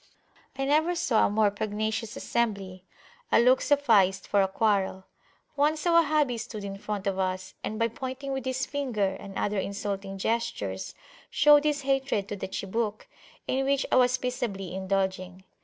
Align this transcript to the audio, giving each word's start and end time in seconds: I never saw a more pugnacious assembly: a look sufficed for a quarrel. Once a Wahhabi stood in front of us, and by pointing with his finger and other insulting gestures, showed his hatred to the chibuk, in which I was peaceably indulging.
I 0.57 0.65
never 0.65 0.95
saw 0.95 1.27
a 1.27 1.29
more 1.29 1.51
pugnacious 1.51 2.15
assembly: 2.17 2.85
a 3.31 3.39
look 3.39 3.61
sufficed 3.61 4.27
for 4.27 4.41
a 4.41 4.47
quarrel. 4.47 5.03
Once 5.55 5.85
a 5.85 5.89
Wahhabi 5.89 6.39
stood 6.39 6.63
in 6.63 6.79
front 6.79 7.05
of 7.05 7.19
us, 7.19 7.53
and 7.63 7.77
by 7.77 7.87
pointing 7.87 8.31
with 8.31 8.45
his 8.45 8.65
finger 8.65 9.15
and 9.19 9.37
other 9.37 9.59
insulting 9.59 10.17
gestures, 10.17 10.95
showed 11.29 11.65
his 11.65 11.81
hatred 11.83 12.27
to 12.29 12.35
the 12.35 12.47
chibuk, 12.47 13.03
in 13.47 13.63
which 13.63 13.85
I 13.91 13.95
was 13.97 14.17
peaceably 14.17 14.73
indulging. 14.73 15.43